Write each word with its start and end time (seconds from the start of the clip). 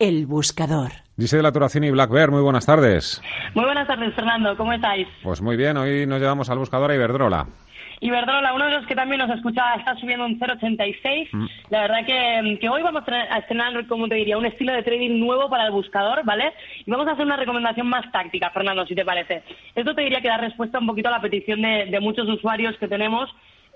El 0.00 0.26
buscador. 0.26 0.92
Dice 1.16 1.38
de 1.38 1.42
la 1.42 1.50
Turacini 1.50 1.88
y 1.88 1.90
Black 1.90 2.10
Bear, 2.12 2.30
muy 2.30 2.40
buenas 2.40 2.64
tardes. 2.64 3.20
Muy 3.52 3.64
buenas 3.64 3.88
tardes, 3.88 4.14
Fernando. 4.14 4.56
¿Cómo 4.56 4.72
estáis? 4.72 5.08
Pues 5.24 5.42
muy 5.42 5.56
bien, 5.56 5.76
hoy 5.76 6.06
nos 6.06 6.20
llevamos 6.20 6.48
al 6.50 6.58
buscador 6.58 6.92
a 6.92 6.94
Iberdrola. 6.94 7.48
Iberdrola, 7.98 8.54
uno 8.54 8.66
de 8.66 8.70
los 8.74 8.86
que 8.86 8.94
también 8.94 9.18
nos 9.18 9.36
escucha, 9.36 9.74
está 9.74 9.96
subiendo 9.96 10.24
un 10.24 10.38
0,86. 10.38 11.30
Mm. 11.32 11.46
La 11.70 11.80
verdad 11.80 12.06
que, 12.06 12.58
que, 12.60 12.68
hoy 12.68 12.80
vamos 12.80 13.02
a 13.08 13.38
estrenar, 13.38 13.88
como 13.88 14.06
te 14.06 14.14
diría, 14.14 14.38
un 14.38 14.46
estilo 14.46 14.72
de 14.72 14.84
trading 14.84 15.18
nuevo 15.18 15.50
para 15.50 15.66
el 15.66 15.72
buscador, 15.72 16.24
¿vale? 16.24 16.52
Y 16.86 16.88
vamos 16.88 17.08
a 17.08 17.12
hacer 17.14 17.26
una 17.26 17.36
recomendación 17.36 17.88
más 17.88 18.08
táctica, 18.12 18.50
Fernando, 18.50 18.86
si 18.86 18.94
te 18.94 19.04
parece. 19.04 19.42
Esto 19.74 19.96
te 19.96 20.02
diría 20.02 20.20
que 20.20 20.28
da 20.28 20.36
respuesta 20.36 20.78
un 20.78 20.86
poquito 20.86 21.08
a 21.08 21.12
la 21.12 21.20
petición 21.20 21.60
de, 21.60 21.86
de 21.86 21.98
muchos 21.98 22.28
usuarios 22.28 22.76
que 22.78 22.86
tenemos 22.86 23.28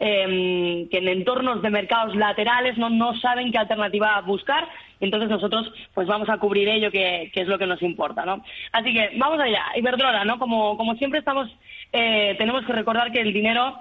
eh, 0.05 0.89
que 0.91 0.99
en 0.99 1.07
entornos 1.07 1.63
de 1.63 1.71
mercados 1.71 2.17
laterales 2.17 2.77
no, 2.77 2.91
no 2.91 3.17
saben 3.21 3.53
qué 3.53 3.59
alternativa 3.59 4.21
buscar. 4.23 4.69
Entonces 5.03 5.29
nosotros 5.29 5.71
pues 5.95 6.07
vamos 6.07 6.29
a 6.29 6.39
cubrir 6.39 6.69
ello, 6.69 6.91
que, 6.91 7.31
es 7.35 7.49
lo 7.49 7.59
que 7.59 7.67
nos 7.67 7.83
importa, 7.83 8.25
¿no? 8.25 8.43
Así 8.73 8.93
que 8.93 9.11
vamos 9.17 9.41
allá. 9.41 9.65
Iberdrola, 9.77 10.25
¿no? 10.25 10.39
Como, 10.39 10.77
como 10.77 10.95
siempre 10.95 11.19
estamos, 11.19 11.51
eh, 11.93 12.35
tenemos 12.39 12.65
que 12.65 12.73
recordar 12.73 13.13
que 13.13 13.21
el 13.21 13.33
dinero 13.33 13.79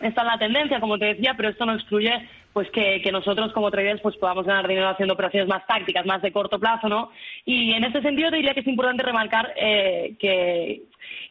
está 0.00 0.22
en 0.22 0.26
la 0.28 0.38
tendencia, 0.38 0.80
como 0.80 0.98
te 0.98 1.14
decía, 1.14 1.34
pero 1.36 1.50
esto 1.50 1.66
no 1.66 1.74
excluye 1.74 2.28
pues 2.52 2.68
que, 2.70 3.00
nosotros 3.12 3.52
como 3.52 3.70
traders 3.70 4.00
pues 4.00 4.16
podamos 4.16 4.44
ganar 4.44 4.66
dinero 4.66 4.88
haciendo 4.88 5.14
operaciones 5.14 5.48
más 5.48 5.64
tácticas, 5.66 6.04
más 6.04 6.20
de 6.22 6.32
corto 6.32 6.58
plazo, 6.58 6.88
¿no? 6.88 7.10
Y 7.44 7.72
en 7.72 7.84
este 7.84 8.02
sentido 8.02 8.30
te 8.30 8.36
diría 8.36 8.54
que 8.54 8.60
es 8.60 8.66
importante 8.66 9.04
remarcar 9.04 9.52
eh, 9.56 10.14
que, 10.18 10.82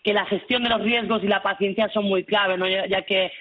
que 0.04 0.14
la 0.14 0.26
gestión 0.26 0.64
de 0.64 0.70
los 0.70 0.82
riesgos 0.82 1.24
y 1.24 1.28
la 1.28 1.42
paciencia 1.42 1.90
son 1.90 2.06
muy 2.06 2.24
clave, 2.24 2.58
¿no? 2.58 2.68
ya 2.68 3.02
que 3.02 3.32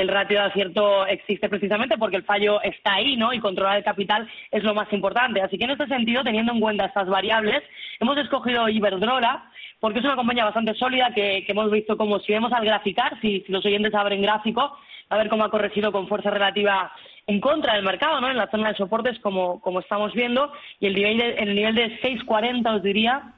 el 0.00 0.08
ratio 0.08 0.40
de 0.40 0.46
acierto 0.46 1.06
existe 1.06 1.48
precisamente 1.48 1.98
porque 1.98 2.16
el 2.16 2.24
fallo 2.24 2.60
está 2.62 2.94
ahí, 2.94 3.16
¿no? 3.16 3.32
Y 3.32 3.40
controlar 3.40 3.78
el 3.78 3.84
capital 3.84 4.28
es 4.50 4.62
lo 4.62 4.74
más 4.74 4.92
importante. 4.92 5.40
Así 5.42 5.58
que 5.58 5.64
en 5.64 5.70
este 5.70 5.86
sentido, 5.86 6.22
teniendo 6.24 6.52
en 6.52 6.60
cuenta 6.60 6.86
estas 6.86 7.08
variables, 7.08 7.62
hemos 8.00 8.16
escogido 8.18 8.68
Iberdrola 8.68 9.50
porque 9.80 10.00
es 10.00 10.04
una 10.04 10.16
compañía 10.16 10.44
bastante 10.44 10.74
sólida 10.74 11.12
que, 11.14 11.44
hemos 11.46 11.70
visto 11.70 11.96
como 11.96 12.18
si 12.20 12.32
vemos 12.32 12.52
al 12.52 12.64
graficar, 12.64 13.18
si, 13.20 13.44
los 13.48 13.64
oyentes 13.64 13.94
abren 13.94 14.22
gráfico, 14.22 14.76
a 15.08 15.16
ver 15.16 15.28
cómo 15.28 15.44
ha 15.44 15.50
corregido 15.50 15.92
con 15.92 16.08
fuerza 16.08 16.30
relativa 16.30 16.92
en 17.26 17.40
contra 17.40 17.74
del 17.74 17.84
mercado, 17.84 18.20
¿no? 18.20 18.30
En 18.30 18.36
la 18.36 18.50
zona 18.50 18.70
de 18.70 18.76
soportes, 18.76 19.18
como, 19.20 19.60
como 19.60 19.80
estamos 19.80 20.12
viendo, 20.14 20.52
y 20.80 20.86
el 20.86 20.94
nivel 20.94 21.18
de, 21.18 21.30
el 21.34 21.54
nivel 21.54 21.74
de 21.74 22.00
6.40 22.00 22.76
os 22.76 22.82
diría 22.82 23.34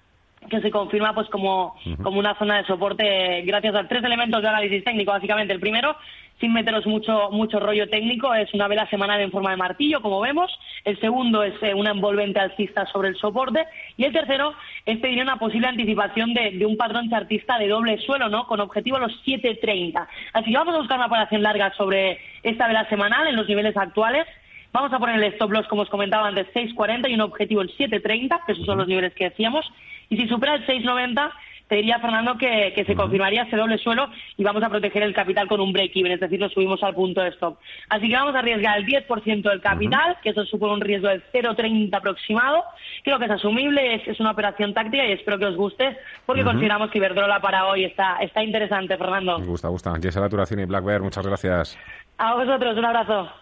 que 0.49 0.61
se 0.61 0.71
confirma 0.71 1.15
pues 1.15 1.29
como, 1.29 1.77
como 2.03 2.19
una 2.19 2.37
zona 2.39 2.59
de 2.59 2.67
soporte 2.67 3.43
gracias 3.43 3.75
a 3.75 3.87
tres 3.87 4.03
elementos 4.03 4.41
de 4.41 4.49
análisis 4.49 4.85
técnico, 4.85 5.13
básicamente. 5.13 5.53
El 5.53 5.61
primero, 5.61 5.97
sin 6.41 6.53
meteros 6.53 6.87
mucho, 6.87 7.31
mucho 7.31 7.61
rollo 7.61 7.89
técnico, 7.89 8.33
es 8.35 8.53
una 8.55 8.67
vela 8.67 8.89
semanal 8.89 9.21
en 9.21 9.31
forma 9.31 9.51
de 9.51 9.59
martillo, 9.59 10.01
como 10.01 10.21
vemos. 10.21 10.51
El 10.85 10.99
segundo 10.99 11.43
es 11.43 11.55
eh, 11.63 11.75
una 11.75 11.91
envolvente 11.91 12.41
alcista 12.41 12.87
sobre 12.87 13.11
el 13.11 13.17
soporte. 13.17 13.67
Y 13.97 14.05
el 14.05 14.13
tercero 14.13 14.55
es 14.87 14.99
pedir 14.99 15.23
una 15.23 15.39
posible 15.39 15.69
anticipación 15.69 16.33
de, 16.33 16.65
un 16.65 16.77
patrón 16.77 17.11
chartista 17.11 17.59
de 17.59 17.69
doble 17.69 17.99
suelo, 17.99 18.29
¿no? 18.29 18.47
Con 18.47 18.61
objetivo 18.61 18.97
a 18.97 19.01
los 19.01 19.13
7.30. 19.25 20.07
Así 20.33 20.51
que 20.51 20.57
vamos 20.57 20.75
a 20.75 20.79
buscar 20.79 20.97
una 20.97 21.07
operación 21.07 21.43
larga 21.43 21.73
sobre 21.75 22.19
esta 22.43 22.67
vela 22.67 22.89
semanal 22.89 23.27
en 23.27 23.37
los 23.37 23.49
niveles 23.49 23.77
actuales. 23.77 24.27
Vamos 24.73 24.93
a 24.93 24.99
poner 24.99 25.17
el 25.17 25.33
stop 25.35 25.51
loss, 25.51 25.67
como 25.67 25.83
os 25.83 25.91
comentaba 25.91 26.29
antes, 26.29 26.47
6.40 26.55 27.11
y 27.11 27.15
un 27.15 27.23
objetivo 27.23 27.61
en 27.61 27.69
7.30, 27.69 28.47
que 28.47 28.53
esos 28.53 28.65
son 28.65 28.79
los 28.79 28.89
niveles 28.89 29.13
que 29.15 29.25
decíamos. 29.25 29.71
Y 30.11 30.17
si 30.17 30.29
supera 30.29 30.57
el 30.57 30.67
6.90, 30.67 31.33
te 31.71 31.77
diría, 31.77 32.01
Fernando, 32.01 32.37
que, 32.37 32.83
se 32.85 32.97
confirmaría 32.97 33.45
ese 33.45 33.57
doble 33.57 33.79
suelo 33.79 34.11
y 34.37 34.43
vamos 34.43 34.61
a 34.65 34.69
proteger 34.69 35.05
el 35.05 35.15
capital 35.15 35.47
con 35.47 35.61
un 35.61 35.73
break-even, 35.73 36.11
es 36.11 36.19
decir, 36.19 36.41
lo 36.41 36.49
subimos 36.49 36.83
al 36.83 36.97
punto 36.97 37.21
de 37.21 37.29
stop. 37.29 37.59
Así 37.89 38.09
que 38.09 38.15
vamos 38.15 38.35
a 38.35 38.41
arriesgar 38.41 38.77
el 38.77 38.87
10% 38.87 39.43
del 39.49 39.61
capital, 39.61 40.17
que 40.21 40.31
eso 40.31 40.45
supone 40.47 40.75
un 40.75 40.81
riesgo 40.81 41.07
del 41.07 41.23
0,30 41.33 41.97
aproximado. 41.97 42.65
Creo 43.05 43.21
que 43.21 43.27
es 43.27 43.31
asumible, 43.31 44.03
es, 44.05 44.19
una 44.19 44.33
operación 44.33 44.75
táctica 44.75 45.07
y 45.07 45.13
espero 45.13 45.39
que 45.39 45.47
os 45.47 45.57
guste, 45.57 45.97
porque 46.27 46.43
consideramos 46.43 46.91
que 46.91 46.99
Iberdrola 46.99 47.41
para 47.41 47.67
hoy 47.67 47.85
está, 47.85 48.17
está 48.17 48.43
interesante, 48.43 48.99
Fernando. 48.99 49.39
Me 49.39 49.47
gusta, 49.47 49.69
gusta. 49.69 49.95
Jessica 49.95 50.23
Laturación 50.23 50.59
y 50.59 50.65
Black 50.65 50.85
Bear, 50.85 51.03
muchas 51.03 51.25
gracias. 51.25 51.79
A 52.19 52.35
vosotros, 52.35 52.77
un 52.77 52.85
abrazo. 52.85 53.31